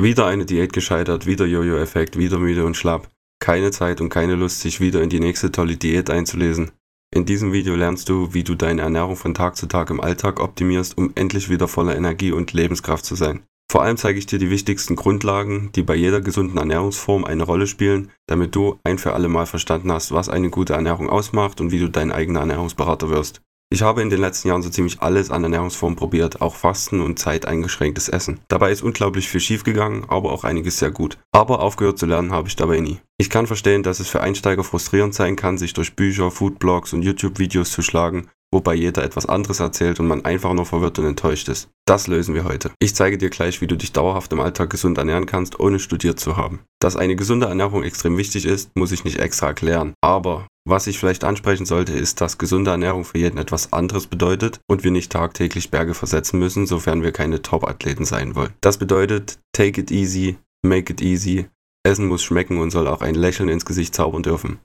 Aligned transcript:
Wieder 0.00 0.26
eine 0.26 0.46
Diät 0.46 0.72
gescheitert, 0.72 1.26
wieder 1.26 1.44
Jojo-Effekt, 1.44 2.16
wieder 2.16 2.38
müde 2.38 2.64
und 2.64 2.76
schlapp. 2.76 3.08
Keine 3.40 3.72
Zeit 3.72 4.00
und 4.00 4.10
keine 4.10 4.36
Lust, 4.36 4.60
sich 4.60 4.78
wieder 4.78 5.02
in 5.02 5.10
die 5.10 5.18
nächste 5.18 5.50
tolle 5.50 5.76
Diät 5.76 6.08
einzulesen. 6.08 6.70
In 7.12 7.26
diesem 7.26 7.52
Video 7.52 7.74
lernst 7.74 8.08
du, 8.08 8.32
wie 8.32 8.44
du 8.44 8.54
deine 8.54 8.82
Ernährung 8.82 9.16
von 9.16 9.34
Tag 9.34 9.56
zu 9.56 9.66
Tag 9.66 9.90
im 9.90 10.00
Alltag 10.00 10.38
optimierst, 10.38 10.96
um 10.96 11.10
endlich 11.16 11.48
wieder 11.48 11.66
voller 11.66 11.96
Energie 11.96 12.30
und 12.30 12.52
Lebenskraft 12.52 13.04
zu 13.04 13.16
sein. 13.16 13.42
Vor 13.68 13.82
allem 13.82 13.96
zeige 13.96 14.20
ich 14.20 14.26
dir 14.26 14.38
die 14.38 14.50
wichtigsten 14.50 14.94
Grundlagen, 14.94 15.72
die 15.74 15.82
bei 15.82 15.96
jeder 15.96 16.20
gesunden 16.20 16.58
Ernährungsform 16.58 17.24
eine 17.24 17.42
Rolle 17.42 17.66
spielen, 17.66 18.12
damit 18.28 18.54
du 18.54 18.78
ein 18.84 18.98
für 18.98 19.14
alle 19.14 19.28
Mal 19.28 19.46
verstanden 19.46 19.90
hast, 19.90 20.12
was 20.12 20.28
eine 20.28 20.48
gute 20.48 20.74
Ernährung 20.74 21.10
ausmacht 21.10 21.60
und 21.60 21.72
wie 21.72 21.80
du 21.80 21.90
dein 21.90 22.12
eigener 22.12 22.38
Ernährungsberater 22.38 23.10
wirst. 23.10 23.42
Ich 23.70 23.82
habe 23.82 24.00
in 24.00 24.08
den 24.08 24.20
letzten 24.20 24.48
Jahren 24.48 24.62
so 24.62 24.70
ziemlich 24.70 25.02
alles 25.02 25.30
an 25.30 25.42
Ernährungsformen 25.42 25.94
probiert, 25.94 26.40
auch 26.40 26.54
Fasten 26.54 27.02
und 27.02 27.18
zeiteingeschränktes 27.18 28.08
Essen. 28.08 28.40
Dabei 28.48 28.72
ist 28.72 28.82
unglaublich 28.82 29.28
viel 29.28 29.42
schiefgegangen, 29.42 30.06
aber 30.08 30.32
auch 30.32 30.44
einiges 30.44 30.78
sehr 30.78 30.90
gut. 30.90 31.18
Aber 31.32 31.60
aufgehört 31.60 31.98
zu 31.98 32.06
lernen 32.06 32.32
habe 32.32 32.48
ich 32.48 32.56
dabei 32.56 32.80
nie. 32.80 32.98
Ich 33.18 33.28
kann 33.28 33.46
verstehen, 33.46 33.82
dass 33.82 34.00
es 34.00 34.08
für 34.08 34.22
Einsteiger 34.22 34.64
frustrierend 34.64 35.12
sein 35.12 35.36
kann, 35.36 35.58
sich 35.58 35.74
durch 35.74 35.96
Bücher, 35.96 36.30
Foodblogs 36.30 36.94
und 36.94 37.02
YouTube-Videos 37.02 37.70
zu 37.70 37.82
schlagen, 37.82 38.30
wobei 38.50 38.74
jeder 38.74 39.04
etwas 39.04 39.26
anderes 39.26 39.60
erzählt 39.60 40.00
und 40.00 40.06
man 40.06 40.24
einfach 40.24 40.54
nur 40.54 40.64
verwirrt 40.64 40.98
und 40.98 41.04
enttäuscht 41.04 41.50
ist. 41.50 41.68
Das 41.84 42.06
lösen 42.06 42.34
wir 42.34 42.44
heute. 42.44 42.70
Ich 42.78 42.94
zeige 42.94 43.18
dir 43.18 43.28
gleich, 43.28 43.60
wie 43.60 43.66
du 43.66 43.76
dich 43.76 43.92
dauerhaft 43.92 44.32
im 44.32 44.40
Alltag 44.40 44.70
gesund 44.70 44.96
ernähren 44.96 45.26
kannst, 45.26 45.60
ohne 45.60 45.78
studiert 45.78 46.18
zu 46.18 46.38
haben. 46.38 46.60
Dass 46.80 46.96
eine 46.96 47.16
gesunde 47.16 47.48
Ernährung 47.48 47.82
extrem 47.82 48.16
wichtig 48.16 48.46
ist, 48.46 48.70
muss 48.74 48.92
ich 48.92 49.04
nicht 49.04 49.18
extra 49.18 49.48
erklären. 49.48 49.92
Aber 50.00 50.46
was 50.68 50.86
ich 50.86 50.98
vielleicht 50.98 51.24
ansprechen 51.24 51.66
sollte, 51.66 51.92
ist, 51.92 52.20
dass 52.20 52.38
gesunde 52.38 52.70
Ernährung 52.70 53.04
für 53.04 53.18
jeden 53.18 53.38
etwas 53.38 53.72
anderes 53.72 54.06
bedeutet 54.06 54.60
und 54.68 54.84
wir 54.84 54.90
nicht 54.90 55.12
tagtäglich 55.12 55.70
Berge 55.70 55.94
versetzen 55.94 56.38
müssen, 56.38 56.66
sofern 56.66 57.02
wir 57.02 57.12
keine 57.12 57.42
Top-Athleten 57.42 58.04
sein 58.04 58.34
wollen. 58.34 58.52
Das 58.60 58.78
bedeutet, 58.78 59.38
take 59.52 59.80
it 59.80 59.90
easy, 59.90 60.36
make 60.62 60.92
it 60.92 61.00
easy. 61.00 61.48
Essen 61.84 62.06
muss 62.06 62.22
schmecken 62.22 62.58
und 62.58 62.70
soll 62.70 62.86
auch 62.86 63.00
ein 63.00 63.14
Lächeln 63.14 63.48
ins 63.48 63.64
Gesicht 63.64 63.94
zaubern 63.94 64.22
dürfen. 64.22 64.58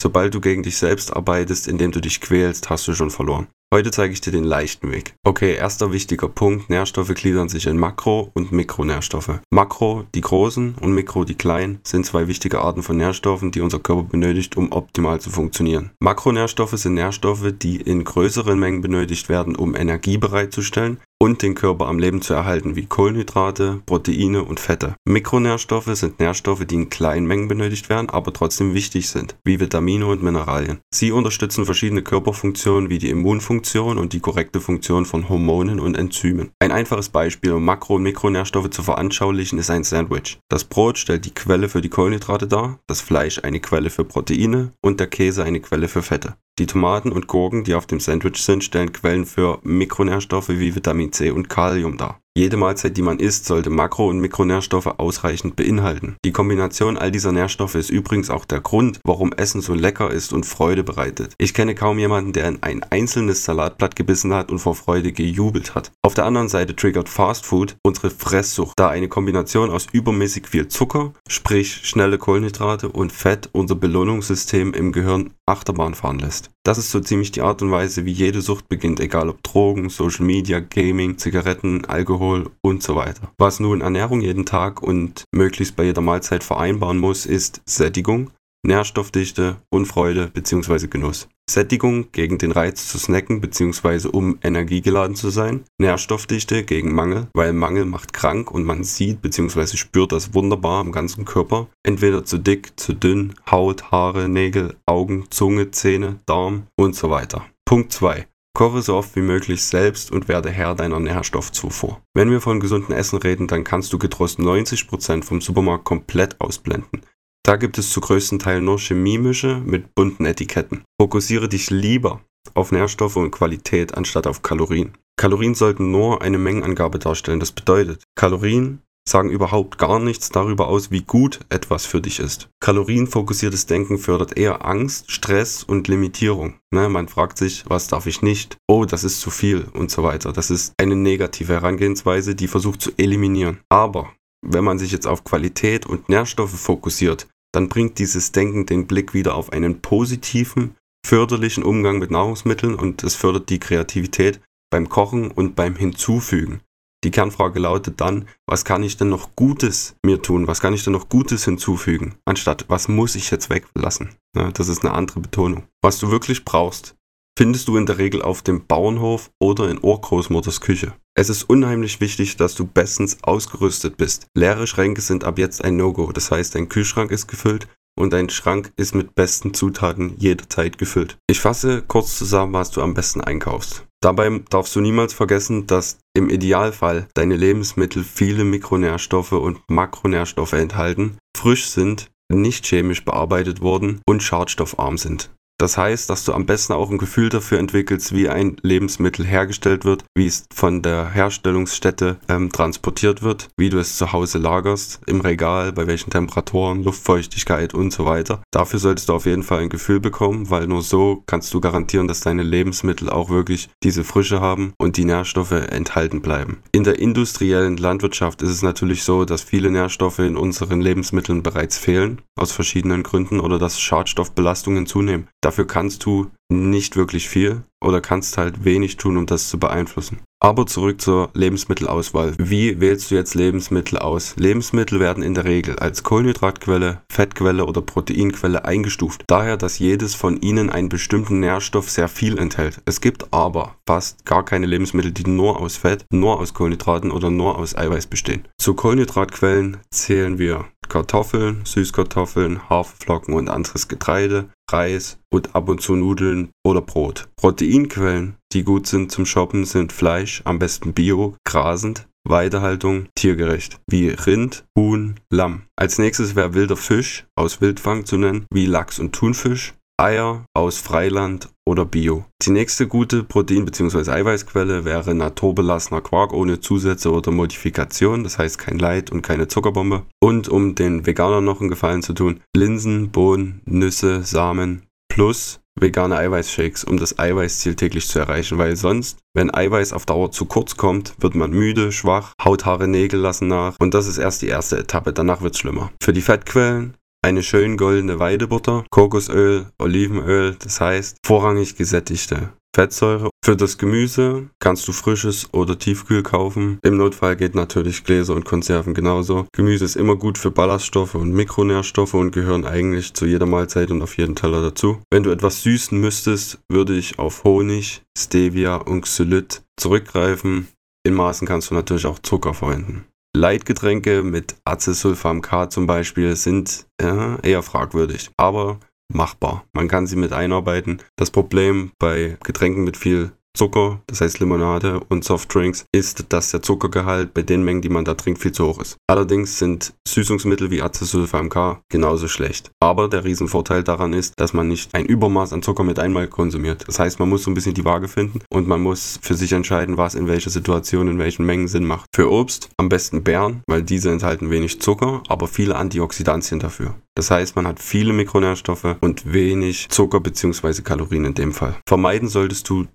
Sobald 0.00 0.34
du 0.34 0.40
gegen 0.40 0.62
dich 0.62 0.76
selbst 0.76 1.14
arbeitest, 1.14 1.66
indem 1.66 1.90
du 1.90 2.00
dich 2.00 2.20
quälst, 2.20 2.70
hast 2.70 2.86
du 2.86 2.94
schon 2.94 3.10
verloren. 3.10 3.48
Heute 3.70 3.90
zeige 3.90 4.14
ich 4.14 4.22
dir 4.22 4.30
den 4.30 4.44
leichten 4.44 4.90
Weg. 4.90 5.12
Okay, 5.24 5.54
erster 5.54 5.92
wichtiger 5.92 6.28
Punkt. 6.28 6.70
Nährstoffe 6.70 7.12
gliedern 7.12 7.50
sich 7.50 7.66
in 7.66 7.76
Makro- 7.76 8.30
und 8.32 8.50
Mikronährstoffe. 8.50 9.40
Makro, 9.50 10.06
die 10.14 10.22
großen, 10.22 10.76
und 10.80 10.92
Mikro, 10.94 11.24
die 11.24 11.34
kleinen, 11.34 11.78
sind 11.82 12.06
zwei 12.06 12.28
wichtige 12.28 12.62
Arten 12.62 12.82
von 12.82 12.96
Nährstoffen, 12.96 13.50
die 13.50 13.60
unser 13.60 13.78
Körper 13.78 14.04
benötigt, 14.04 14.56
um 14.56 14.72
optimal 14.72 15.20
zu 15.20 15.28
funktionieren. 15.28 15.90
Makronährstoffe 16.00 16.78
sind 16.78 16.94
Nährstoffe, 16.94 17.52
die 17.60 17.76
in 17.76 18.04
größeren 18.04 18.58
Mengen 18.58 18.80
benötigt 18.80 19.28
werden, 19.28 19.54
um 19.54 19.76
Energie 19.76 20.16
bereitzustellen 20.16 20.98
und 21.20 21.42
den 21.42 21.54
Körper 21.54 21.88
am 21.88 21.98
Leben 21.98 22.22
zu 22.22 22.32
erhalten, 22.32 22.74
wie 22.74 22.86
Kohlenhydrate, 22.86 23.82
Proteine 23.84 24.44
und 24.44 24.60
Fette. 24.60 24.94
Mikronährstoffe 25.04 25.90
sind 25.94 26.20
Nährstoffe, 26.20 26.64
die 26.64 26.76
in 26.76 26.90
kleinen 26.90 27.26
Mengen 27.26 27.48
benötigt 27.48 27.90
werden, 27.90 28.08
aber 28.08 28.32
trotzdem 28.32 28.72
wichtig 28.72 29.08
sind, 29.08 29.36
wie 29.44 29.60
Vitamine 29.60 30.06
und 30.06 30.22
Mineralien. 30.22 30.78
Sie 30.94 31.10
unterstützen 31.12 31.66
verschiedene 31.66 32.02
Körperfunktionen 32.02 32.88
wie 32.88 32.98
die 32.98 33.10
Immunfunktion 33.10 33.57
und 33.98 34.12
die 34.12 34.20
korrekte 34.20 34.60
Funktion 34.60 35.04
von 35.04 35.28
Hormonen 35.28 35.80
und 35.80 35.96
Enzymen. 35.96 36.50
Ein 36.60 36.72
einfaches 36.72 37.08
Beispiel, 37.08 37.52
um 37.52 37.64
Makro- 37.64 37.96
und 37.96 38.02
Mikronährstoffe 38.02 38.70
zu 38.70 38.82
veranschaulichen, 38.82 39.58
ist 39.58 39.70
ein 39.70 39.84
Sandwich. 39.84 40.38
Das 40.48 40.64
Brot 40.64 40.98
stellt 40.98 41.24
die 41.24 41.34
Quelle 41.34 41.68
für 41.68 41.80
die 41.80 41.88
Kohlenhydrate 41.88 42.46
dar, 42.46 42.78
das 42.86 43.00
Fleisch 43.00 43.40
eine 43.42 43.60
Quelle 43.60 43.90
für 43.90 44.04
Proteine 44.04 44.72
und 44.80 45.00
der 45.00 45.08
Käse 45.08 45.44
eine 45.44 45.60
Quelle 45.60 45.88
für 45.88 46.02
Fette. 46.02 46.36
Die 46.58 46.66
Tomaten 46.66 47.12
und 47.12 47.28
Gurken, 47.28 47.62
die 47.62 47.74
auf 47.74 47.86
dem 47.86 48.00
Sandwich 48.00 48.42
sind, 48.42 48.64
stellen 48.64 48.92
Quellen 48.92 49.26
für 49.26 49.60
Mikronährstoffe 49.62 50.48
wie 50.48 50.74
Vitamin 50.74 51.12
C 51.12 51.30
und 51.30 51.48
Kalium 51.48 51.96
dar. 51.96 52.18
Jede 52.38 52.56
Mahlzeit, 52.56 52.96
die 52.96 53.02
man 53.02 53.18
isst, 53.18 53.46
sollte 53.46 53.68
Makro- 53.68 54.08
und 54.08 54.20
Mikronährstoffe 54.20 54.86
ausreichend 54.86 55.56
beinhalten. 55.56 56.16
Die 56.24 56.30
Kombination 56.30 56.96
all 56.96 57.10
dieser 57.10 57.32
Nährstoffe 57.32 57.74
ist 57.74 57.90
übrigens 57.90 58.30
auch 58.30 58.44
der 58.44 58.60
Grund, 58.60 59.00
warum 59.04 59.32
Essen 59.32 59.60
so 59.60 59.74
lecker 59.74 60.12
ist 60.12 60.32
und 60.32 60.46
Freude 60.46 60.84
bereitet. 60.84 61.34
Ich 61.38 61.52
kenne 61.52 61.74
kaum 61.74 61.98
jemanden, 61.98 62.32
der 62.32 62.46
in 62.46 62.62
ein 62.62 62.84
einzelnes 62.84 63.44
Salatblatt 63.44 63.96
gebissen 63.96 64.32
hat 64.32 64.52
und 64.52 64.60
vor 64.60 64.76
Freude 64.76 65.10
gejubelt 65.10 65.74
hat. 65.74 65.90
Auf 66.02 66.14
der 66.14 66.26
anderen 66.26 66.48
Seite 66.48 66.76
triggert 66.76 67.08
Fast 67.08 67.44
Food 67.44 67.76
unsere 67.84 68.10
Fresssucht, 68.10 68.74
da 68.76 68.88
eine 68.88 69.08
Kombination 69.08 69.70
aus 69.70 69.88
übermäßig 69.90 70.46
viel 70.46 70.68
Zucker, 70.68 71.14
sprich 71.28 71.88
schnelle 71.88 72.18
Kohlenhydrate 72.18 72.88
und 72.88 73.12
Fett 73.12 73.48
unser 73.52 73.74
Belohnungssystem 73.74 74.74
im 74.74 74.92
Gehirn 74.92 75.34
Achterbahn 75.48 75.94
fahren 75.94 76.18
lässt. 76.18 76.50
Das 76.64 76.78
ist 76.78 76.90
so 76.90 77.00
ziemlich 77.00 77.32
die 77.32 77.40
Art 77.40 77.62
und 77.62 77.70
Weise, 77.70 78.04
wie 78.04 78.12
jede 78.12 78.42
Sucht 78.42 78.68
beginnt, 78.68 79.00
egal 79.00 79.28
ob 79.28 79.42
Drogen, 79.42 79.88
Social 79.88 80.24
Media, 80.24 80.60
Gaming, 80.60 81.18
Zigaretten, 81.18 81.84
Alkohol 81.86 82.50
und 82.62 82.82
so 82.82 82.94
weiter. 82.94 83.32
Was 83.38 83.60
nun 83.60 83.80
Ernährung 83.80 84.20
jeden 84.20 84.46
Tag 84.46 84.82
und 84.82 85.24
möglichst 85.32 85.76
bei 85.76 85.84
jeder 85.84 86.02
Mahlzeit 86.02 86.44
vereinbaren 86.44 86.98
muss, 86.98 87.26
ist 87.26 87.62
Sättigung, 87.66 88.30
Nährstoffdichte 88.64 89.56
und 89.70 89.86
Freude 89.86 90.28
bzw. 90.32 90.88
Genuss. 90.88 91.28
Sättigung 91.50 92.12
gegen 92.12 92.38
den 92.38 92.52
Reiz 92.52 92.88
zu 92.88 92.98
snacken 92.98 93.40
bzw. 93.40 94.08
um 94.08 94.38
energiegeladen 94.42 95.16
zu 95.16 95.30
sein. 95.30 95.64
Nährstoffdichte 95.78 96.64
gegen 96.64 96.94
Mangel, 96.94 97.28
weil 97.34 97.52
Mangel 97.52 97.84
macht 97.84 98.12
krank 98.12 98.50
und 98.50 98.64
man 98.64 98.84
sieht 98.84 99.22
bzw. 99.22 99.76
spürt 99.76 100.12
das 100.12 100.34
wunderbar 100.34 100.80
am 100.80 100.92
ganzen 100.92 101.24
Körper. 101.24 101.68
Entweder 101.82 102.24
zu 102.24 102.38
dick, 102.38 102.78
zu 102.78 102.92
dünn, 102.92 103.34
Haut, 103.50 103.90
Haare, 103.90 104.28
Nägel, 104.28 104.76
Augen, 104.86 105.26
Zunge, 105.30 105.70
Zähne, 105.70 106.18
Darm 106.26 106.66
und 106.76 106.94
so 106.94 107.10
weiter. 107.10 107.46
Punkt 107.64 107.92
2. 107.92 108.26
Koche 108.58 108.82
so 108.82 108.96
oft 108.96 109.14
wie 109.14 109.20
möglich 109.20 109.62
selbst 109.62 110.10
und 110.10 110.26
werde 110.26 110.50
Herr 110.50 110.74
deiner 110.74 110.98
Nährstoffzufuhr. 110.98 112.00
Wenn 112.12 112.30
wir 112.30 112.40
von 112.40 112.58
gesundem 112.58 112.96
Essen 112.96 113.18
reden, 113.20 113.46
dann 113.46 113.62
kannst 113.62 113.92
du 113.92 113.98
getrost 113.98 114.40
90% 114.40 115.22
vom 115.22 115.40
Supermarkt 115.40 115.84
komplett 115.84 116.40
ausblenden. 116.40 117.02
Da 117.44 117.56
gibt 117.56 117.78
es 117.78 117.90
zu 117.90 118.00
größten 118.00 118.38
Teil 118.38 118.60
nur 118.60 118.78
Chemiemische 118.78 119.62
mit 119.64 119.94
bunten 119.94 120.26
Etiketten. 120.26 120.82
Fokussiere 121.00 121.48
dich 121.48 121.70
lieber 121.70 122.20
auf 122.54 122.72
Nährstoffe 122.72 123.16
und 123.16 123.30
Qualität 123.30 123.96
anstatt 123.96 124.26
auf 124.26 124.42
Kalorien. 124.42 124.92
Kalorien 125.16 125.54
sollten 125.54 125.90
nur 125.90 126.22
eine 126.22 126.38
Mengenangabe 126.38 126.98
darstellen. 126.98 127.40
Das 127.40 127.52
bedeutet, 127.52 128.02
Kalorien 128.14 128.82
sagen 129.08 129.30
überhaupt 129.30 129.78
gar 129.78 129.98
nichts 129.98 130.28
darüber 130.28 130.68
aus, 130.68 130.90
wie 130.90 131.02
gut 131.02 131.40
etwas 131.48 131.86
für 131.86 132.00
dich 132.00 132.20
ist. 132.20 132.48
Kalorienfokussiertes 132.60 133.66
Denken 133.66 133.98
fördert 133.98 134.36
eher 134.36 134.64
Angst, 134.64 135.10
Stress 135.10 135.64
und 135.64 135.88
Limitierung. 135.88 136.54
Ne, 136.70 136.88
man 136.88 137.08
fragt 137.08 137.38
sich, 137.38 137.64
was 137.66 137.88
darf 137.88 138.06
ich 138.06 138.22
nicht? 138.22 138.58
Oh, 138.68 138.84
das 138.84 139.04
ist 139.04 139.20
zu 139.20 139.30
viel 139.30 139.66
und 139.72 139.90
so 139.90 140.02
weiter. 140.02 140.32
Das 140.32 140.50
ist 140.50 140.74
eine 140.78 140.96
negative 140.96 141.54
Herangehensweise, 141.54 142.34
die 142.34 142.48
versucht 142.48 142.82
zu 142.82 142.92
eliminieren. 142.96 143.60
Aber 143.70 144.12
wenn 144.42 144.64
man 144.64 144.78
sich 144.78 144.92
jetzt 144.92 145.06
auf 145.06 145.24
Qualität 145.24 145.86
und 145.86 146.08
Nährstoffe 146.08 146.58
fokussiert, 146.58 147.28
dann 147.52 147.68
bringt 147.68 147.98
dieses 147.98 148.32
Denken 148.32 148.66
den 148.66 148.86
Blick 148.86 149.14
wieder 149.14 149.34
auf 149.34 149.52
einen 149.52 149.80
positiven, 149.80 150.74
förderlichen 151.04 151.64
Umgang 151.64 151.98
mit 151.98 152.10
Nahrungsmitteln 152.10 152.74
und 152.74 153.02
es 153.04 153.14
fördert 153.14 153.48
die 153.48 153.58
Kreativität 153.58 154.40
beim 154.70 154.88
Kochen 154.88 155.30
und 155.30 155.56
beim 155.56 155.76
Hinzufügen. 155.76 156.60
Die 157.04 157.12
Kernfrage 157.12 157.60
lautet 157.60 158.00
dann, 158.00 158.26
was 158.46 158.64
kann 158.64 158.82
ich 158.82 158.96
denn 158.96 159.08
noch 159.08 159.36
Gutes 159.36 159.94
mir 160.04 160.20
tun? 160.20 160.48
Was 160.48 160.60
kann 160.60 160.74
ich 160.74 160.82
denn 160.82 160.92
noch 160.92 161.08
Gutes 161.08 161.44
hinzufügen? 161.44 162.16
Anstatt, 162.24 162.64
was 162.68 162.88
muss 162.88 163.14
ich 163.14 163.30
jetzt 163.30 163.50
weglassen? 163.50 164.10
Ja, 164.36 164.50
das 164.50 164.68
ist 164.68 164.84
eine 164.84 164.94
andere 164.94 165.20
Betonung. 165.20 165.62
Was 165.80 165.98
du 166.00 166.10
wirklich 166.10 166.44
brauchst, 166.44 166.96
findest 167.38 167.68
du 167.68 167.76
in 167.76 167.86
der 167.86 167.98
Regel 167.98 168.20
auf 168.20 168.42
dem 168.42 168.66
Bauernhof 168.66 169.30
oder 169.40 169.70
in 169.70 169.78
Urgroßmutters 169.80 170.60
Küche. 170.60 170.92
Es 171.18 171.30
ist 171.30 171.50
unheimlich 171.50 172.00
wichtig, 172.00 172.36
dass 172.36 172.54
du 172.54 172.64
bestens 172.64 173.18
ausgerüstet 173.22 173.96
bist. 173.96 174.28
Leere 174.36 174.68
Schränke 174.68 175.00
sind 175.00 175.24
ab 175.24 175.36
jetzt 175.36 175.64
ein 175.64 175.76
No-Go. 175.76 176.12
Das 176.12 176.30
heißt, 176.30 176.54
dein 176.54 176.68
Kühlschrank 176.68 177.10
ist 177.10 177.26
gefüllt 177.26 177.66
und 177.98 178.12
dein 178.12 178.30
Schrank 178.30 178.72
ist 178.76 178.94
mit 178.94 179.16
besten 179.16 179.52
Zutaten 179.52 180.14
jederzeit 180.18 180.78
gefüllt. 180.78 181.18
Ich 181.28 181.40
fasse 181.40 181.82
kurz 181.82 182.16
zusammen, 182.16 182.52
was 182.52 182.70
du 182.70 182.82
am 182.82 182.94
besten 182.94 183.20
einkaufst. 183.20 183.84
Dabei 184.00 184.42
darfst 184.48 184.76
du 184.76 184.80
niemals 184.80 185.12
vergessen, 185.12 185.66
dass 185.66 185.98
im 186.14 186.30
Idealfall 186.30 187.08
deine 187.14 187.34
Lebensmittel 187.34 188.04
viele 188.04 188.44
Mikronährstoffe 188.44 189.32
und 189.32 189.58
Makronährstoffe 189.68 190.52
enthalten, 190.52 191.18
frisch 191.36 191.66
sind, 191.66 192.12
nicht 192.32 192.64
chemisch 192.64 193.04
bearbeitet 193.04 193.60
wurden 193.60 194.02
und 194.06 194.22
schadstoffarm 194.22 194.96
sind. 194.96 195.30
Das 195.58 195.76
heißt, 195.76 196.08
dass 196.08 196.24
du 196.24 196.32
am 196.32 196.46
besten 196.46 196.72
auch 196.72 196.88
ein 196.88 196.98
Gefühl 196.98 197.30
dafür 197.30 197.58
entwickelst, 197.58 198.14
wie 198.14 198.28
ein 198.28 198.56
Lebensmittel 198.62 199.26
hergestellt 199.26 199.84
wird, 199.84 200.04
wie 200.14 200.26
es 200.26 200.44
von 200.54 200.82
der 200.82 201.10
Herstellungsstätte 201.10 202.18
ähm, 202.28 202.52
transportiert 202.52 203.22
wird, 203.22 203.48
wie 203.56 203.68
du 203.68 203.78
es 203.78 203.96
zu 203.96 204.12
Hause 204.12 204.38
lagerst, 204.38 205.00
im 205.06 205.20
Regal, 205.20 205.72
bei 205.72 205.88
welchen 205.88 206.10
Temperaturen, 206.10 206.84
Luftfeuchtigkeit 206.84 207.74
und 207.74 207.92
so 207.92 208.04
weiter. 208.04 208.40
Dafür 208.52 208.78
solltest 208.78 209.08
du 209.08 209.14
auf 209.14 209.26
jeden 209.26 209.42
Fall 209.42 209.58
ein 209.58 209.68
Gefühl 209.68 209.98
bekommen, 209.98 210.48
weil 210.48 210.68
nur 210.68 210.82
so 210.82 211.24
kannst 211.26 211.52
du 211.52 211.60
garantieren, 211.60 212.06
dass 212.06 212.20
deine 212.20 212.44
Lebensmittel 212.44 213.10
auch 213.10 213.28
wirklich 213.28 213.68
diese 213.82 214.04
Frische 214.04 214.40
haben 214.40 214.74
und 214.78 214.96
die 214.96 215.04
Nährstoffe 215.04 215.50
enthalten 215.50 216.22
bleiben. 216.22 216.58
In 216.70 216.84
der 216.84 217.00
industriellen 217.00 217.76
Landwirtschaft 217.76 218.42
ist 218.42 218.50
es 218.50 218.62
natürlich 218.62 219.02
so, 219.02 219.24
dass 219.24 219.42
viele 219.42 219.72
Nährstoffe 219.72 220.20
in 220.20 220.36
unseren 220.36 220.80
Lebensmitteln 220.80 221.42
bereits 221.42 221.78
fehlen, 221.78 222.22
aus 222.36 222.52
verschiedenen 222.52 223.02
Gründen, 223.02 223.40
oder 223.40 223.58
dass 223.58 223.80
Schadstoffbelastungen 223.80 224.86
zunehmen. 224.86 225.26
Dafür 225.48 225.66
kannst 225.66 226.04
du 226.04 226.30
nicht 226.50 226.96
wirklich 226.96 227.26
viel 227.26 227.62
oder 227.80 228.02
kannst 228.02 228.36
halt 228.36 228.66
wenig 228.66 228.98
tun, 228.98 229.16
um 229.16 229.24
das 229.24 229.48
zu 229.48 229.58
beeinflussen. 229.58 230.18
Aber 230.40 230.66
zurück 230.66 231.00
zur 231.00 231.30
Lebensmittelauswahl. 231.32 232.34
Wie 232.36 232.80
wählst 232.80 233.10
du 233.10 233.14
jetzt 233.14 233.34
Lebensmittel 233.34 233.98
aus? 233.98 234.36
Lebensmittel 234.36 235.00
werden 235.00 235.22
in 235.22 235.32
der 235.32 235.46
Regel 235.46 235.78
als 235.78 236.02
Kohlenhydratquelle, 236.02 237.00
Fettquelle 237.10 237.64
oder 237.64 237.80
Proteinquelle 237.80 238.66
eingestuft. 238.66 239.24
Daher, 239.26 239.56
dass 239.56 239.78
jedes 239.78 240.14
von 240.14 240.38
ihnen 240.38 240.68
einen 240.68 240.90
bestimmten 240.90 241.40
Nährstoff 241.40 241.88
sehr 241.90 242.08
viel 242.08 242.36
enthält. 242.36 242.82
Es 242.84 243.00
gibt 243.00 243.32
aber 243.32 243.76
fast 243.86 244.26
gar 244.26 244.44
keine 244.44 244.66
Lebensmittel, 244.66 245.12
die 245.12 245.30
nur 245.30 245.58
aus 245.58 245.78
Fett, 245.78 246.04
nur 246.12 246.38
aus 246.40 246.52
Kohlenhydraten 246.52 247.10
oder 247.10 247.30
nur 247.30 247.58
aus 247.58 247.74
Eiweiß 247.74 248.06
bestehen. 248.08 248.46
Zu 248.58 248.74
Kohlenhydratquellen 248.74 249.78
zählen 249.90 250.38
wir 250.38 250.66
Kartoffeln, 250.88 251.64
Süßkartoffeln, 251.64 252.68
Haferflocken 252.68 253.34
und 253.34 253.48
anderes 253.48 253.88
Getreide, 253.88 254.48
Reis 254.70 255.18
und 255.30 255.54
ab 255.54 255.68
und 255.68 255.80
zu 255.80 255.94
Nudeln 255.94 256.50
oder 256.64 256.80
Brot. 256.80 257.28
Proteinquellen, 257.36 258.36
die 258.52 258.64
gut 258.64 258.86
sind 258.86 259.12
zum 259.12 259.26
Shoppen, 259.26 259.64
sind 259.64 259.92
Fleisch, 259.92 260.42
am 260.44 260.58
besten 260.58 260.92
Bio, 260.92 261.36
grasend, 261.44 262.08
Weidehaltung 262.28 263.08
tiergerecht, 263.14 263.80
wie 263.86 264.08
Rind, 264.08 264.64
Huhn, 264.76 265.20
Lamm. 265.30 265.62
Als 265.76 265.98
nächstes 265.98 266.36
wäre 266.36 266.54
wilder 266.54 266.76
Fisch 266.76 267.26
aus 267.36 267.60
Wildfang 267.60 268.04
zu 268.04 268.16
nennen, 268.16 268.46
wie 268.52 268.66
Lachs 268.66 268.98
und 268.98 269.14
Thunfisch, 269.14 269.74
Eier 270.00 270.44
aus 270.54 270.78
Freiland 270.78 271.48
oder 271.68 271.84
Bio. 271.84 272.24
Die 272.42 272.50
nächste 272.50 272.88
gute 272.88 273.22
Protein- 273.22 273.64
bzw. 273.64 274.10
Eiweißquelle 274.10 274.84
wäre 274.84 275.14
naturbelassener 275.14 276.00
Quark 276.00 276.32
ohne 276.32 276.60
Zusätze 276.60 277.12
oder 277.12 277.30
Modifikation, 277.30 278.24
das 278.24 278.38
heißt 278.38 278.58
kein 278.58 278.78
Leid 278.78 279.12
und 279.12 279.22
keine 279.22 279.48
Zuckerbombe. 279.48 280.02
Und 280.20 280.48
um 280.48 280.74
den 280.74 281.06
Veganern 281.06 281.44
noch 281.44 281.60
einen 281.60 281.70
Gefallen 281.70 282.02
zu 282.02 282.14
tun, 282.14 282.40
Linsen, 282.56 283.10
Bohnen, 283.10 283.60
Nüsse, 283.66 284.22
Samen 284.24 284.82
plus 285.08 285.60
vegane 285.80 286.16
Eiweißshakes, 286.16 286.84
um 286.84 286.98
das 286.98 287.18
Eiweißziel 287.18 287.74
täglich 287.74 288.08
zu 288.08 288.18
erreichen, 288.18 288.58
weil 288.58 288.76
sonst, 288.76 289.18
wenn 289.34 289.54
Eiweiß 289.54 289.92
auf 289.92 290.06
Dauer 290.06 290.32
zu 290.32 290.44
kurz 290.44 290.76
kommt, 290.76 291.14
wird 291.20 291.34
man 291.34 291.50
müde, 291.50 291.92
schwach, 291.92 292.32
Haut, 292.44 292.64
Haare, 292.64 292.88
Nägel 292.88 293.20
lassen 293.20 293.48
nach 293.48 293.76
und 293.78 293.94
das 293.94 294.06
ist 294.06 294.18
erst 294.18 294.42
die 294.42 294.48
erste 294.48 294.78
Etappe, 294.78 295.12
danach 295.12 295.40
wird 295.40 295.54
es 295.54 295.60
schlimmer. 295.60 295.92
Für 296.02 296.12
die 296.12 296.20
Fettquellen 296.20 296.94
eine 297.28 297.42
schön 297.42 297.76
goldene 297.76 298.18
Weidebutter, 298.18 298.86
Kokosöl, 298.90 299.66
Olivenöl, 299.78 300.56
das 300.58 300.80
heißt 300.80 301.18
vorrangig 301.26 301.76
gesättigte 301.76 302.54
Fettsäure. 302.74 303.28
Für 303.44 303.54
das 303.54 303.76
Gemüse 303.76 304.48
kannst 304.60 304.88
du 304.88 304.92
frisches 304.92 305.52
oder 305.52 305.78
tiefkühl 305.78 306.22
kaufen. 306.22 306.78
Im 306.82 306.96
Notfall 306.96 307.36
geht 307.36 307.54
natürlich 307.54 308.04
Gläser 308.04 308.34
und 308.34 308.46
Konserven 308.46 308.94
genauso. 308.94 309.46
Gemüse 309.52 309.84
ist 309.84 309.96
immer 309.96 310.16
gut 310.16 310.38
für 310.38 310.50
Ballaststoffe 310.50 311.16
und 311.16 311.32
Mikronährstoffe 311.32 312.14
und 312.14 312.30
gehören 312.30 312.64
eigentlich 312.64 313.12
zu 313.12 313.26
jeder 313.26 313.46
Mahlzeit 313.46 313.90
und 313.90 314.00
auf 314.00 314.16
jeden 314.16 314.34
Teller 314.34 314.62
dazu. 314.62 315.02
Wenn 315.10 315.22
du 315.22 315.30
etwas 315.30 315.62
süßen 315.64 316.00
müsstest, 316.00 316.60
würde 316.70 316.96
ich 316.96 317.18
auf 317.18 317.44
Honig, 317.44 318.02
Stevia 318.16 318.76
und 318.76 319.02
Xylit 319.02 319.64
zurückgreifen. 319.76 320.68
In 321.04 321.12
Maßen 321.12 321.46
kannst 321.46 321.70
du 321.70 321.74
natürlich 321.74 322.06
auch 322.06 322.20
Zucker 322.20 322.54
verwenden. 322.54 323.04
Leitgetränke 323.38 324.24
mit 324.24 324.56
Acesulfam 324.64 325.42
K 325.42 325.70
zum 325.70 325.86
Beispiel 325.86 326.34
sind 326.34 326.86
ja, 327.00 327.38
eher 327.44 327.62
fragwürdig, 327.62 328.30
aber 328.36 328.80
machbar. 329.06 329.64
Man 329.72 329.86
kann 329.86 330.08
sie 330.08 330.16
mit 330.16 330.32
einarbeiten. 330.32 330.98
Das 331.14 331.30
Problem 331.30 331.92
bei 332.00 332.36
Getränken 332.42 332.82
mit 332.82 332.96
viel 332.96 333.30
Zucker, 333.58 334.00
das 334.06 334.20
heißt 334.20 334.38
Limonade 334.38 335.00
und 335.08 335.24
Softdrinks, 335.24 335.84
ist, 335.92 336.26
dass 336.28 336.52
der 336.52 336.62
Zuckergehalt 336.62 337.34
bei 337.34 337.42
den 337.42 337.64
Mengen, 337.64 337.82
die 337.82 337.88
man 337.88 338.04
da 338.04 338.14
trinkt, 338.14 338.40
viel 338.40 338.52
zu 338.52 338.68
hoch 338.68 338.80
ist. 338.80 338.98
Allerdings 339.08 339.58
sind 339.58 339.94
Süßungsmittel 340.06 340.70
wie 340.70 340.80
Acesulfam 340.80 341.48
K 341.48 341.80
genauso 341.90 342.28
schlecht. 342.28 342.70
Aber 342.78 343.08
der 343.08 343.24
Riesenvorteil 343.24 343.82
daran 343.82 344.12
ist, 344.12 344.34
dass 344.36 344.52
man 344.52 344.68
nicht 344.68 344.94
ein 344.94 345.06
Übermaß 345.06 345.52
an 345.52 345.64
Zucker 345.64 345.82
mit 345.82 345.98
einmal 345.98 346.28
konsumiert. 346.28 346.84
Das 346.86 347.00
heißt, 347.00 347.18
man 347.18 347.28
muss 347.28 347.42
so 347.42 347.50
ein 347.50 347.54
bisschen 347.54 347.74
die 347.74 347.84
Waage 347.84 348.06
finden 348.06 348.42
und 348.48 348.68
man 348.68 348.80
muss 348.80 349.18
für 349.22 349.34
sich 349.34 349.52
entscheiden, 349.52 349.96
was 349.96 350.14
in 350.14 350.28
welcher 350.28 350.50
Situation, 350.50 351.08
in 351.08 351.18
welchen 351.18 351.44
Mengen 351.44 351.66
Sinn 351.66 351.84
macht. 351.84 352.06
Für 352.14 352.30
Obst 352.30 352.68
am 352.76 352.88
besten 352.88 353.24
Beeren, 353.24 353.62
weil 353.66 353.82
diese 353.82 354.12
enthalten 354.12 354.50
wenig 354.50 354.80
Zucker, 354.80 355.24
aber 355.26 355.48
viele 355.48 355.74
Antioxidantien 355.74 356.60
dafür. 356.60 356.94
Das 357.18 357.32
heißt, 357.32 357.56
man 357.56 357.66
hat 357.66 357.80
viele 357.80 358.12
Mikronährstoffe 358.12 358.94
und 359.00 359.32
wenig 359.32 359.88
Zucker 359.88 360.20
bzw. 360.20 360.82
Kalorien 360.82 361.24
in 361.24 361.34
dem 361.34 361.52
Fall. 361.52 361.74
Vermeiden 361.88 362.28
solltest 362.28 362.68
du 362.68 362.86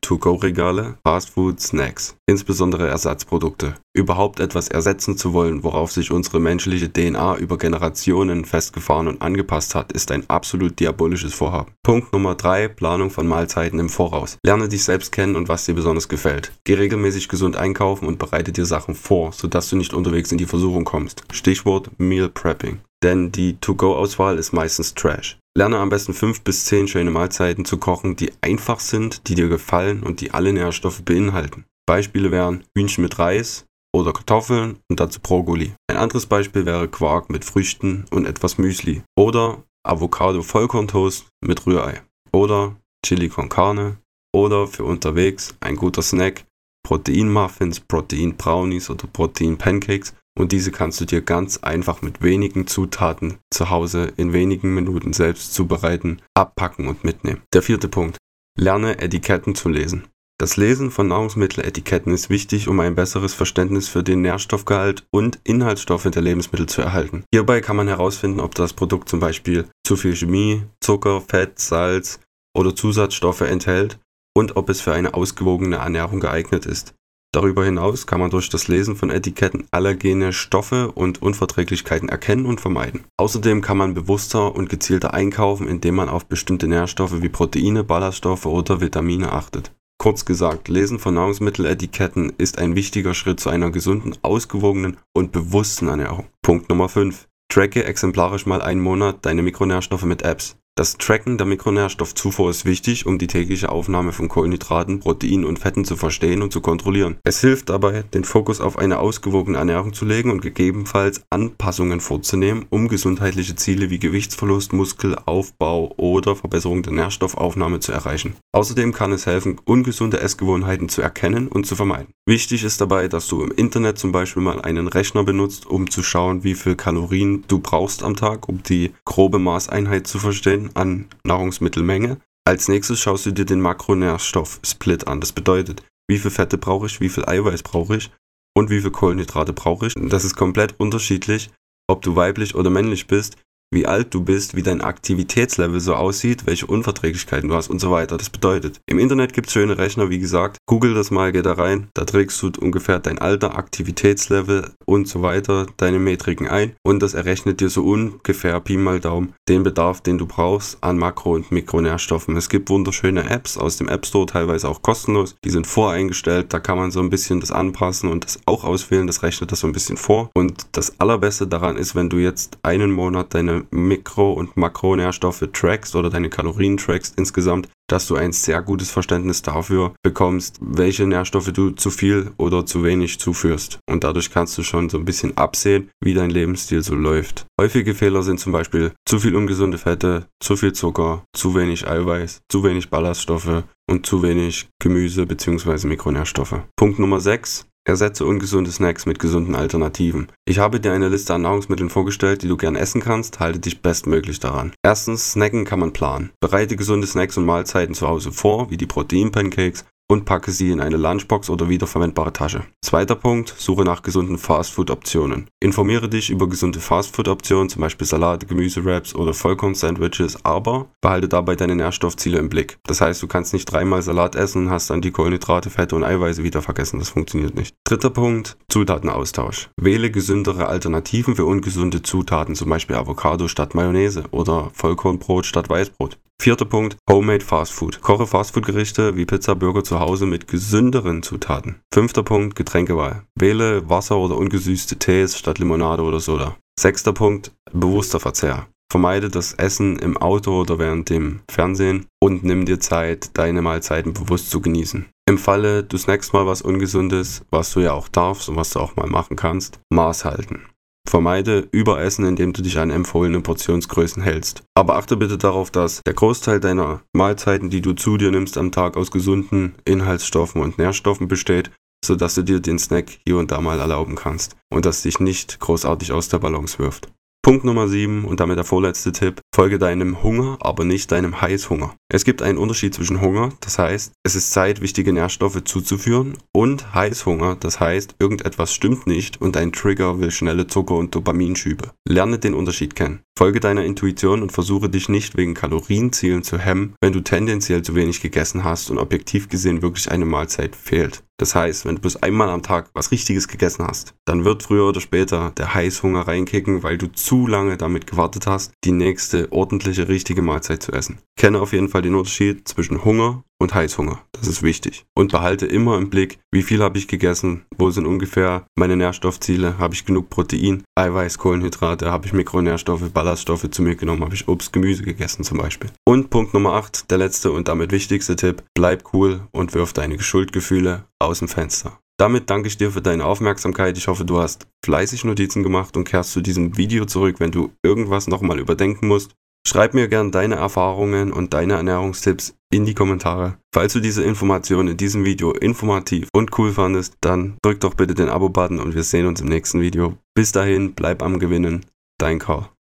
To-Go-Regale, 0.54 0.98
Fastfood, 1.04 1.60
Snacks, 1.60 2.16
insbesondere 2.28 2.88
Ersatzprodukte. 2.88 3.76
Überhaupt 3.96 4.40
etwas 4.40 4.68
ersetzen 4.68 5.18
zu 5.18 5.34
wollen, 5.34 5.64
worauf 5.64 5.92
sich 5.92 6.12
unsere 6.12 6.40
menschliche 6.40 6.92
DNA 6.92 7.38
über 7.38 7.58
Generationen 7.58 8.46
festgefahren 8.46 9.08
und 9.08 9.22
angepasst 9.22 9.74
hat, 9.76 9.92
ist 9.92 10.12
ein 10.12 10.30
absolut 10.30 10.80
diabolisches 10.80 11.34
Vorhaben. 11.34 11.72
Punkt 11.84 12.14
Nummer 12.14 12.36
3. 12.36 12.68
Planung 12.68 13.10
von 13.10 13.28
Mahlzeiten 13.28 13.80
im 13.80 13.90
Voraus. 13.90 14.38
Lerne 14.46 14.70
dich 14.70 14.84
selbst 14.84 15.12
kennen 15.12 15.36
und 15.36 15.50
was 15.50 15.66
dir 15.66 15.74
besonders 15.74 16.08
gefällt. 16.08 16.52
Geh 16.64 16.76
regelmäßig 16.76 17.30
gesund 17.30 17.58
einkaufen 17.58 18.08
und 18.08 18.20
bereite 18.20 18.52
dir 18.52 18.66
Sachen 18.66 18.96
vor, 18.96 19.32
sodass 19.32 19.70
du 19.70 19.76
nicht 19.76 19.94
unterwegs 19.94 20.32
in 20.32 20.38
die 20.38 20.46
Versuchung 20.46 20.86
kommst. 20.86 21.24
Stichwort 21.32 21.90
Meal 21.98 22.30
Prepping 22.30 22.80
denn 23.04 23.34
die 23.34 23.58
To-Go-Auswahl 23.58 24.38
ist 24.38 24.54
meistens 24.54 24.94
Trash. 24.94 25.38
Lerne 25.56 25.78
am 25.78 25.90
besten 25.90 26.16
5 26.16 26.42
bis 26.42 26.66
10 26.66 26.88
schöne 26.88 27.12
Mahlzeiten 27.12 27.64
zu 27.64 27.78
kochen, 27.78 28.16
die 28.16 28.32
einfach 28.42 28.80
sind, 28.80 29.28
die 29.28 29.36
dir 29.36 29.50
gefallen 29.50 30.02
und 30.02 30.20
die 30.20 30.32
alle 30.32 30.52
Nährstoffe 30.52 31.04
beinhalten. 31.04 31.66
Beispiele 31.86 32.32
wären 32.32 32.64
Hühnchen 32.76 33.04
mit 33.04 33.20
Reis 33.20 33.66
oder 33.96 34.14
Kartoffeln 34.14 34.80
und 34.90 35.00
dazu 35.00 35.20
Brokkoli. 35.22 35.74
Ein 35.88 35.98
anderes 35.98 36.26
Beispiel 36.26 36.66
wäre 36.66 36.88
Quark 36.88 37.30
mit 37.30 37.46
Früchten 37.46 38.06
und 38.10 38.26
etwas 38.26 38.58
Müsli 38.58 39.04
oder 39.16 39.64
Avocado 39.86 40.42
Vollkorntoast 40.42 41.28
mit 41.46 41.66
Rührei 41.68 42.02
oder 42.32 42.76
Chili 43.06 43.30
con 43.30 43.50
Carne 43.50 43.98
oder 44.34 44.66
für 44.66 44.86
unterwegs 44.86 45.56
ein 45.60 45.76
guter 45.76 46.02
Snack 46.02 46.46
Protein 46.84 47.32
Muffins, 47.32 47.80
Protein 47.80 48.36
Brownies 48.36 48.90
oder 48.90 49.06
Protein 49.08 49.58
Pancakes 49.58 50.16
und 50.38 50.52
diese 50.52 50.72
kannst 50.72 51.00
du 51.02 51.06
dir 51.06 51.22
ganz 51.22 51.58
einfach 51.58 52.02
mit 52.02 52.22
wenigen 52.22 52.68
Zutaten 52.68 53.38
zu 53.52 53.70
Hause 53.70 54.14
in 54.18 54.34
wenigen 54.34 54.74
Minuten 54.74 55.14
selbst 55.14 55.54
zubereiten, 55.54 56.22
abpacken 56.34 56.88
und 56.88 57.04
mitnehmen. 57.04 57.42
Der 57.54 57.62
vierte 57.62 57.88
Punkt. 57.88 58.18
Lerne 58.58 59.00
Etiketten 59.00 59.56
zu 59.56 59.70
lesen. 59.70 60.08
Das 60.40 60.58
Lesen 60.58 60.92
von 60.92 61.08
Nahrungsmitteletiketten 61.08 62.12
ist 62.12 62.30
wichtig, 62.30 62.68
um 62.68 62.80
ein 62.80 62.96
besseres 62.96 63.34
Verständnis 63.34 63.88
für 63.88 64.04
den 64.04 64.22
Nährstoffgehalt 64.22 65.06
und 65.12 65.40
Inhaltsstoffe 65.44 66.10
der 66.10 66.22
Lebensmittel 66.22 66.68
zu 66.68 66.82
erhalten. 66.82 67.24
Hierbei 67.32 67.62
kann 67.62 67.76
man 67.76 67.88
herausfinden, 67.88 68.40
ob 68.40 68.56
das 68.56 68.74
Produkt 68.74 69.10
zum 69.10 69.20
Beispiel 69.20 69.68
zu 69.86 69.96
viel 69.96 70.16
Chemie, 70.16 70.64
Zucker, 70.82 71.22
Fett, 71.22 71.60
Salz 71.60 72.20
oder 72.56 72.76
Zusatzstoffe 72.76 73.42
enthält 73.42 74.00
und 74.36 74.58
ob 74.58 74.70
es 74.70 74.82
für 74.82 74.94
eine 74.94 75.14
ausgewogene 75.14 75.78
Ernährung 75.78 76.20
geeignet 76.20 76.66
ist. 76.66 76.96
Darüber 77.34 77.66
hinaus 77.66 78.06
kann 78.06 78.20
man 78.20 78.30
durch 78.30 78.50
das 78.50 78.68
Lesen 78.68 78.96
von 78.96 79.10
Etiketten 79.10 79.66
allergene 79.72 80.34
Stoffe 80.34 80.92
und 80.92 81.20
Unverträglichkeiten 81.24 82.08
erkennen 82.08 82.46
und 82.46 82.62
vermeiden. 82.62 83.06
Außerdem 83.18 83.62
kann 83.62 83.78
man 83.78 83.96
bewusster 83.96 84.56
und 84.56 84.70
gezielter 84.70 85.16
einkaufen, 85.16 85.68
indem 85.68 85.96
man 85.96 86.10
auf 86.10 86.28
bestimmte 86.28 86.68
Nährstoffe 86.68 87.24
wie 87.24 87.30
Proteine, 87.30 87.84
Ballaststoffe 87.84 88.46
oder 88.46 88.82
Vitamine 88.82 89.32
achtet. 89.32 89.72
Kurz 89.98 90.26
gesagt, 90.26 90.68
Lesen 90.68 91.00
von 91.00 91.16
Nahrungsmitteletiketten 91.16 92.34
ist 92.38 92.60
ein 92.60 92.76
wichtiger 92.76 93.16
Schritt 93.16 93.40
zu 93.40 93.50
einer 93.50 93.72
gesunden, 93.72 94.16
ausgewogenen 94.22 94.98
und 95.16 95.32
bewussten 95.32 95.88
Ernährung. 95.88 96.28
Punkt 96.44 96.70
Nummer 96.70 96.88
5. 96.88 97.28
Tracke 97.50 97.84
exemplarisch 97.84 98.46
mal 98.46 98.62
einen 98.62 98.82
Monat 98.82 99.26
deine 99.26 99.42
Mikronährstoffe 99.42 100.04
mit 100.04 100.22
Apps. 100.22 100.56
Das 100.76 100.98
Tracken 100.98 101.38
der 101.38 101.46
Mikronährstoffzufuhr 101.46 102.50
ist 102.50 102.66
wichtig, 102.66 103.06
um 103.06 103.20
die 103.20 103.28
tägliche 103.28 103.70
Aufnahme 103.70 104.12
von 104.12 104.28
Kohlenhydraten, 104.28 105.02
Proteinen 105.02 105.46
und 105.46 105.60
Fetten 105.60 105.86
zu 105.86 105.96
verstehen 105.96 106.42
und 106.42 106.52
zu 106.52 106.62
kontrollieren. 106.62 107.18
Es 107.24 107.42
hilft 107.42 107.70
dabei, 107.70 108.02
den 108.16 108.24
Fokus 108.24 108.60
auf 108.60 108.80
eine 108.80 108.98
ausgewogene 108.98 109.60
Ernährung 109.60 109.94
zu 109.94 110.04
legen 110.04 110.32
und 110.32 110.42
gegebenenfalls 110.42 111.22
Anpassungen 111.30 112.00
vorzunehmen, 112.00 112.66
um 112.72 112.88
gesundheitliche 112.88 113.56
Ziele 113.56 113.92
wie 113.92 114.00
Gewichtsverlust, 114.00 114.74
Muskelaufbau 114.74 115.94
oder 115.98 116.36
Verbesserung 116.36 116.82
der 116.82 116.94
Nährstoffaufnahme 116.94 117.80
zu 117.80 117.92
erreichen. 117.92 118.36
Außerdem 118.52 118.94
kann 118.94 119.12
es 119.12 119.28
helfen, 119.28 119.62
ungesunde 119.66 120.22
Essgewohnheiten 120.22 120.90
zu 120.90 121.04
erkennen 121.04 121.50
und 121.50 121.68
zu 121.68 121.76
vermeiden. 121.76 122.08
Wichtig 122.26 122.64
ist 122.64 122.82
dabei, 122.82 123.08
dass 123.08 123.28
du 123.28 123.44
im 123.44 123.52
Internet 123.52 124.00
zum 124.00 124.12
Beispiel 124.12 124.42
mal 124.42 124.60
einen 124.60 124.88
Rechner 124.88 125.24
benutzt, 125.24 125.68
um 125.68 125.92
zu 125.92 126.02
schauen, 126.02 126.44
wie 126.44 126.56
viel 126.56 126.76
Kalorien 126.76 127.44
du 127.48 127.60
brauchst 127.60 128.02
am 128.02 128.16
Tag, 128.16 128.50
um 128.50 128.64
die 128.64 128.92
grobe 129.06 129.38
Maßeinheit 129.38 130.08
zu 130.08 130.18
verstehen 130.18 130.63
an 130.74 131.08
Nahrungsmittelmenge. 131.24 132.18
Als 132.46 132.68
nächstes 132.68 133.00
schaust 133.00 133.26
du 133.26 133.32
dir 133.32 133.46
den 133.46 133.62
Makronährstoff-Split 133.62 135.08
an. 135.08 135.22
Das 135.22 135.32
bedeutet, 135.32 135.84
wie 136.10 136.20
viel 136.20 136.32
Fette 136.32 136.58
brauche 136.58 136.88
ich, 136.88 137.00
wie 137.00 137.10
viel 137.10 137.26
Eiweiß 137.26 137.64
brauche 137.64 137.98
ich 137.98 138.12
und 138.56 138.70
wie 138.70 138.82
viel 138.82 138.92
Kohlenhydrate 138.92 139.54
brauche 139.54 139.88
ich. 139.88 139.94
Das 139.96 140.26
ist 140.26 140.36
komplett 140.36 140.76
unterschiedlich, 140.80 141.52
ob 141.88 142.02
du 142.02 142.16
weiblich 142.16 142.56
oder 142.56 142.70
männlich 142.70 143.08
bist. 143.08 143.38
Wie 143.74 143.86
alt 143.86 144.14
du 144.14 144.24
bist, 144.24 144.56
wie 144.56 144.64
dein 144.64 144.82
Aktivitätslevel 144.82 145.80
so 145.80 145.96
aussieht, 145.96 146.46
welche 146.46 146.68
Unverträglichkeiten 146.68 147.50
du 147.50 147.56
hast 147.56 147.70
und 147.70 147.80
so 147.80 147.92
weiter. 147.92 148.18
Das 148.18 148.30
bedeutet, 148.30 148.80
im 148.86 149.00
Internet 149.00 149.34
gibt 149.34 149.48
es 149.48 149.54
schöne 149.54 149.78
Rechner, 149.78 150.10
wie 150.10 150.20
gesagt. 150.20 150.58
Google 150.66 150.94
das 150.94 151.12
mal, 151.12 151.32
geh 151.32 151.42
da 151.42 151.54
rein. 151.54 151.88
Da 151.94 152.06
trägst 152.06 152.42
du 152.42 152.52
ungefähr 152.60 153.00
dein 153.00 153.20
Alter, 153.20 153.58
Aktivitätslevel 153.58 154.72
und 154.86 155.08
so 155.08 155.22
weiter, 155.22 155.68
deine 155.78 156.00
Metriken 156.00 156.48
ein 156.48 156.74
und 156.84 157.02
das 157.02 157.14
errechnet 157.14 157.62
dir 157.62 157.70
so 157.70 157.84
ungefähr 157.84 158.60
Pi 158.60 158.78
mal 158.78 159.00
Daumen 159.00 159.34
den 159.50 159.64
Bedarf, 159.64 160.02
den 160.02 160.18
du 160.18 160.26
brauchst 160.26 160.78
an 160.82 160.98
Makro- 160.98 161.36
und 161.36 161.52
Mikronährstoffen. 161.52 162.38
Es 162.38 162.50
gibt 162.50 162.70
wunderschöne 162.70 163.30
Apps 163.30 163.58
aus 163.58 163.78
dem 163.78 163.90
App 163.90 164.06
Store, 164.06 164.26
teilweise 164.26 164.70
auch 164.70 164.82
kostenlos. 164.82 165.36
Die 165.44 165.50
sind 165.50 165.68
voreingestellt, 165.68 166.54
da 166.54 166.60
kann 166.60 166.78
man 166.78 166.92
so 166.92 167.00
ein 167.00 167.10
bisschen 167.10 167.40
das 167.40 167.52
anpassen 167.52 168.10
und 168.10 168.24
das 168.24 168.40
auch 168.46 168.64
auswählen. 168.64 169.08
Das 169.08 169.24
rechnet 169.24 169.52
das 169.52 169.60
so 169.60 169.68
ein 169.68 169.74
bisschen 169.74 169.98
vor. 169.98 170.30
Und 170.34 170.68
das 170.72 171.00
Allerbeste 171.00 171.48
daran 171.48 171.76
ist, 171.76 171.96
wenn 171.96 172.10
du 172.10 172.18
jetzt 172.18 172.58
einen 172.64 172.92
Monat 172.92 173.34
deine 173.34 173.63
Mikro- 173.72 174.34
und 174.34 174.58
Makronährstoffe 174.58 175.48
trackst 175.54 175.96
oder 175.96 176.10
deine 176.10 176.30
Kalorien 176.30 176.78
trackst 176.78 177.18
insgesamt, 177.18 177.70
dass 177.90 178.08
du 178.08 178.16
ein 178.16 178.32
sehr 178.32 178.62
gutes 178.62 178.92
Verständnis 178.92 179.42
dafür 179.42 179.94
bekommst, 180.04 180.58
welche 180.62 181.06
Nährstoffe 181.06 181.52
du 181.52 181.72
zu 181.72 181.90
viel 181.90 182.32
oder 182.38 182.66
zu 182.66 182.84
wenig 182.84 183.20
zuführst. 183.20 183.80
Und 183.90 184.04
dadurch 184.04 184.32
kannst 184.32 184.58
du 184.58 184.64
schon 184.64 184.90
so 184.90 184.98
ein 184.98 185.06
bisschen 185.06 185.38
absehen, 185.38 185.90
wie 186.04 186.14
dein 186.14 186.30
Lebensstil 186.30 186.82
so 186.82 186.96
läuft. 186.96 187.46
Häufige 187.60 187.94
Fehler 187.94 188.24
sind 188.24 188.40
zum 188.40 188.52
Beispiel 188.52 188.94
zu 189.06 189.20
viel 189.20 189.36
ungesunde 189.36 189.78
Fette, 189.78 190.26
zu 190.42 190.56
viel 190.56 190.74
Zucker, 190.74 191.24
zu 191.36 191.56
wenig 191.56 191.88
Eiweiß, 191.88 192.42
zu 192.50 192.64
wenig 192.64 192.90
Ballaststoffe 192.90 193.64
und 193.90 194.06
zu 194.06 194.24
wenig 194.24 194.70
Gemüse 194.82 195.26
bzw. 195.26 195.88
Mikronährstoffe. 195.88 196.62
Punkt 196.78 197.00
Nummer 197.00 197.20
6. 197.20 197.66
Ersetze 197.86 198.26
ungesunde 198.26 198.72
Snacks 198.72 199.06
mit 199.06 199.20
gesunden 199.20 199.56
Alternativen. 199.56 200.28
Ich 200.46 200.60
habe 200.60 200.80
dir 200.80 200.94
eine 200.94 201.10
Liste 201.10 201.34
an 201.34 201.42
Nahrungsmitteln 201.42 201.90
vorgestellt, 201.90 202.42
die 202.42 202.48
du 202.48 202.56
gern 202.56 202.78
essen 202.78 203.02
kannst, 203.02 203.40
halte 203.40 203.60
dich 203.60 203.82
bestmöglich 203.82 204.40
daran. 204.40 204.72
Erstens, 204.84 205.34
Snacken 205.34 205.66
kann 205.66 205.80
man 205.80 205.92
planen. 205.92 206.32
Bereite 206.40 206.78
gesunde 206.78 207.08
Snacks 207.08 207.38
und 207.38 207.46
Mahlzeiten 207.46 207.94
zu 207.94 208.08
Hause 208.08 208.32
vor, 208.32 208.72
wie 208.72 208.78
die 208.78 208.88
Proteinpancakes 208.88 209.84
und 210.14 210.26
packe 210.26 210.52
sie 210.52 210.72
in 210.72 210.80
eine 210.80 210.98
Lunchbox 210.98 211.50
oder 211.50 211.68
wiederverwendbare 211.68 212.32
Tasche. 212.32 212.64
Zweiter 212.82 213.16
Punkt, 213.16 213.54
suche 213.58 213.84
nach 213.84 214.04
gesunden 214.04 214.38
Fastfood-Optionen. 214.38 215.48
Informiere 215.60 216.08
dich 216.08 216.30
über 216.30 216.48
gesunde 216.48 216.80
Fastfood-Optionen, 216.80 217.70
zum 217.70 217.82
Beispiel 217.82 218.08
Salate, 218.08 218.46
Gemüsewraps 218.46 219.16
oder 219.16 219.34
Vollkorn-Sandwiches, 219.34 220.46
aber 220.46 220.88
behalte 221.02 221.28
dabei 221.28 221.56
deine 221.56 221.76
Nährstoffziele 221.76 222.38
im 222.38 222.50
Blick. 222.50 222.78
Das 222.86 223.02
heißt, 223.02 223.22
du 223.22 223.28
kannst 223.28 223.54
nicht 223.54 223.66
dreimal 223.66 224.02
Salat 224.02 224.36
essen 224.36 224.68
und 224.68 224.70
hast 224.70 224.90
dann 224.90 225.02
die 225.02 225.12
Kohlenhydrate, 225.12 225.70
Fette 225.70 225.96
und 225.96 226.04
Eiweiße 226.04 226.44
wieder 226.44 226.62
vergessen. 226.62 227.00
Das 227.00 227.10
funktioniert 227.10 227.56
nicht. 227.56 227.76
Dritter 227.84 228.12
Punkt, 228.12 228.58
Zutatenaustausch. 228.70 229.70
Wähle 229.78 230.12
gesündere 230.12 230.68
Alternativen 230.68 231.36
für 231.36 231.46
ungesunde 231.46 232.04
Zutaten, 232.04 232.56
zum 232.56 232.70
Beispiel 232.70 232.96
Avocado 232.96 233.48
statt 233.48 233.74
Mayonnaise 233.74 234.26
oder 234.32 234.70
Vollkornbrot 234.74 235.46
statt 235.46 235.70
Weißbrot. 235.70 236.20
Vierter 236.44 236.66
Punkt, 236.66 236.98
Homemade 237.10 237.40
Fast 237.40 237.72
Food. 237.72 238.02
Koche 238.02 238.28
Fastfood-Gerichte 238.28 239.16
wie 239.16 239.26
Pizza, 239.26 239.56
Burger 239.56 239.82
zu 239.82 240.02
Hause 240.02 240.26
mit 240.26 240.46
gesünderen 240.46 241.24
Zutaten. 241.24 241.80
Fünfter 241.94 242.22
Punkt, 242.22 242.58
Getränkewahl. 242.58 243.24
Wähle 243.40 243.90
Wasser 243.90 244.18
oder 244.18 244.36
ungesüßte 244.36 245.00
Tees 245.00 245.38
statt 245.40 245.60
Limonade 245.60 246.04
oder 246.04 246.20
Soda. 246.20 246.58
Sechster 246.78 247.14
Punkt, 247.14 247.54
bewusster 247.72 248.20
Verzehr. 248.20 248.68
Vermeide 248.92 249.30
das 249.30 249.54
Essen 249.54 249.98
im 250.00 250.18
Auto 250.18 250.60
oder 250.60 250.80
während 250.80 251.10
dem 251.10 251.40
Fernsehen 251.50 252.08
und 252.20 252.44
nimm 252.44 252.66
dir 252.66 252.82
Zeit, 252.82 253.38
deine 253.38 253.62
Mahlzeiten 253.62 254.12
bewusst 254.12 254.52
zu 254.52 254.60
genießen. 254.60 255.06
Im 255.26 255.38
Falle, 255.38 255.86
du 255.86 255.98
snackst 255.98 256.34
mal 256.34 256.46
was 256.46 256.62
Ungesundes, 256.62 257.46
was 257.52 257.72
du 257.72 257.80
ja 257.80 257.94
auch 257.94 258.10
darfst 258.10 258.50
und 258.50 258.58
was 258.58 258.72
du 258.72 258.82
auch 258.82 258.98
mal 258.98 259.08
machen 259.08 259.38
kannst, 259.38 259.80
Maß 259.92 260.26
halten. 260.26 260.66
Vermeide 261.14 261.68
Überessen, 261.72 262.26
indem 262.26 262.54
du 262.54 262.64
dich 262.64 262.80
an 262.80 262.90
empfohlene 262.90 263.42
Portionsgrößen 263.42 264.24
hältst. 264.24 264.64
Aber 264.74 264.96
achte 264.96 265.16
bitte 265.16 265.38
darauf, 265.38 265.70
dass 265.70 266.02
der 266.06 266.16
Großteil 266.16 266.60
deiner 266.60 267.02
Mahlzeiten, 267.14 267.70
die 267.70 267.82
du 267.82 267.94
zu 267.94 268.18
dir 268.18 268.32
nimmst 268.32 268.58
am 268.58 268.72
Tag, 268.72 268.98
aus 268.98 269.12
gesunden 269.12 269.76
Inhaltsstoffen 269.86 270.62
und 270.62 270.80
Nährstoffen 270.80 271.28
besteht, 271.28 271.70
sodass 272.04 272.36
du 272.36 272.42
dir 272.42 272.60
den 272.60 272.80
Snack 272.80 273.20
hier 273.28 273.38
und 273.38 273.52
da 273.52 273.62
mal 273.62 273.80
erlauben 273.80 274.16
kannst 274.16 274.56
und 274.72 274.86
das 274.86 275.04
dich 275.04 275.20
nicht 275.20 275.60
großartig 275.60 276.12
aus 276.12 276.30
der 276.30 276.40
Balance 276.40 276.80
wirft. 276.80 277.10
Punkt 277.46 277.66
Nummer 277.66 277.90
7 277.90 278.24
und 278.24 278.40
damit 278.40 278.56
der 278.56 278.64
vorletzte 278.64 279.12
Tipp. 279.12 279.42
Folge 279.54 279.78
deinem 279.78 280.24
Hunger, 280.24 280.58
aber 280.62 280.86
nicht 280.86 281.12
deinem 281.12 281.42
Heißhunger. 281.42 281.94
Es 282.08 282.24
gibt 282.24 282.42
einen 282.42 282.58
Unterschied 282.58 282.94
zwischen 282.94 283.20
Hunger, 283.20 283.50
das 283.60 283.78
heißt, 283.78 284.14
es 284.24 284.36
ist 284.36 284.52
Zeit, 284.52 284.80
wichtige 284.80 285.12
Nährstoffe 285.12 285.62
zuzuführen, 285.66 286.38
und 286.54 286.94
Heißhunger, 286.94 287.58
das 287.60 287.82
heißt, 287.82 288.16
irgendetwas 288.18 288.74
stimmt 288.74 289.08
nicht 289.08 289.42
und 289.42 289.58
dein 289.58 289.74
Trigger 289.74 290.22
will 290.22 290.32
schnelle 290.32 290.68
Zucker- 290.68 290.96
und 290.96 291.14
Dopaminschübe. 291.14 291.92
Lerne 292.08 292.40
den 292.40 292.54
Unterschied 292.54 292.96
kennen. 292.96 293.24
Folge 293.38 293.60
deiner 293.60 293.84
Intuition 293.84 294.42
und 294.42 294.52
versuche 294.52 294.90
dich 294.90 295.10
nicht 295.10 295.36
wegen 295.36 295.54
Kalorienzielen 295.54 296.44
zu 296.44 296.60
hemmen, 296.60 296.94
wenn 297.02 297.14
du 297.14 297.20
tendenziell 297.20 297.82
zu 297.82 297.94
wenig 297.96 298.22
gegessen 298.22 298.64
hast 298.64 298.90
und 298.90 299.00
objektiv 299.00 299.50
gesehen 299.50 299.82
wirklich 299.82 300.10
eine 300.12 300.26
Mahlzeit 300.26 300.76
fehlt. 300.76 301.24
Das 301.40 301.56
heißt, 301.56 301.86
wenn 301.86 301.96
du 301.96 302.02
bloß 302.02 302.18
einmal 302.18 302.50
am 302.50 302.62
Tag 302.62 302.92
was 302.94 303.12
Richtiges 303.12 303.48
gegessen 303.48 303.86
hast, 303.88 304.14
dann 304.26 304.46
wird 304.46 304.62
früher 304.62 304.88
oder 304.88 305.02
später 305.02 305.52
der 305.58 305.74
Heißhunger 305.74 306.28
reinkicken, 306.28 306.84
weil 306.84 307.00
du 307.00 307.08
zu 307.34 307.48
lange 307.48 307.78
damit 307.78 308.06
gewartet 308.06 308.46
hast, 308.46 308.74
die 308.84 308.92
nächste 308.92 309.52
ordentliche, 309.52 310.08
richtige 310.08 310.44
Mahlzeit 310.44 310.84
zu 310.84 310.92
essen. 310.92 311.18
Kenne 311.36 311.62
auf 311.62 311.74
jeden 311.74 311.90
Fall 311.90 312.04
den 312.04 312.14
Unterschied 312.14 312.68
zwischen 312.68 313.04
Hunger 313.04 313.44
und 313.60 313.74
Heißhunger. 313.74 314.20
Das 314.34 314.46
ist 314.46 314.62
wichtig. 314.62 315.06
Und 315.16 315.32
behalte 315.32 315.66
immer 315.66 315.98
im 315.98 316.12
Blick, 316.12 316.38
wie 316.52 316.62
viel 316.62 316.84
habe 316.84 317.00
ich 317.00 317.08
gegessen, 317.08 317.66
wo 317.76 317.90
sind 317.90 318.06
ungefähr 318.06 318.68
meine 318.76 318.96
Nährstoffziele, 318.98 319.80
habe 319.80 319.96
ich 319.96 320.06
genug 320.06 320.30
Protein, 320.30 320.84
Eiweiß, 320.94 321.40
Kohlenhydrate, 321.40 322.12
habe 322.12 322.28
ich 322.28 322.34
Mikronährstoffe, 322.34 323.10
Ballaststoffe 323.12 323.68
zu 323.72 323.82
mir 323.82 323.96
genommen, 323.96 324.24
habe 324.24 324.36
ich 324.36 324.48
Obst, 324.48 324.72
Gemüse 324.72 325.02
gegessen 325.02 325.44
zum 325.44 325.58
Beispiel. 325.58 325.90
Und 326.06 326.30
Punkt 326.30 326.54
Nummer 326.54 326.74
8, 326.74 327.10
der 327.10 327.18
letzte 327.18 327.52
und 327.52 327.68
damit 327.68 327.92
wichtigste 327.92 328.36
Tipp, 328.36 328.62
bleib 328.76 329.12
cool 329.12 329.48
und 329.52 329.74
wirf 329.74 329.92
deine 329.92 330.22
Schuldgefühle 330.22 331.06
aus 331.18 331.40
dem 331.40 331.48
Fenster. 331.48 331.98
Damit 332.20 332.50
danke 332.50 332.68
ich 332.68 332.78
dir 332.78 332.92
für 332.92 333.02
deine 333.02 333.26
Aufmerksamkeit. 333.26 333.98
Ich 333.98 334.08
hoffe, 334.08 334.26
du 334.26 334.40
hast 334.40 334.68
fleißig 334.86 335.26
Notizen 335.26 335.64
gemacht 335.64 335.98
und 335.98 336.04
kehrst 336.04 336.32
zu 336.32 336.42
diesem 336.42 336.78
Video 336.78 337.06
zurück, 337.06 337.40
wenn 337.40 337.52
du 337.52 337.72
irgendwas 337.84 338.28
nochmal 338.28 338.60
überdenken 338.60 339.08
musst. 339.08 339.32
Schreib 339.66 339.94
mir 339.94 340.10
gern 340.10 340.32
deine 340.32 340.56
Erfahrungen 340.56 341.32
und 341.32 341.54
deine 341.54 341.74
Ernährungstipps 341.74 342.56
in 342.72 342.86
die 342.86 342.94
Kommentare. 342.94 343.58
Falls 343.74 343.94
du 343.94 344.02
diese 344.02 344.24
Informationen 344.24 344.90
in 344.90 344.98
diesem 344.98 345.24
Video 345.26 345.52
informativ 345.54 346.28
und 346.34 346.58
cool 346.60 346.74
fandest, 346.74 347.16
dann 347.22 347.58
drück 347.64 347.80
doch 347.80 347.94
bitte 347.94 348.14
den 348.14 348.30
Abo-Button 348.30 348.80
und 348.80 348.94
wir 348.94 349.04
sehen 349.04 349.26
uns 349.26 349.40
im 349.42 349.48
nächsten 349.48 349.80
Video. 349.80 350.18
Bis 350.36 350.52
dahin, 350.52 350.94
bleib 350.94 351.24
am 351.24 351.40
Gewinnen. 351.40 351.86
Dein 352.20 352.40
Karl. 352.40 352.73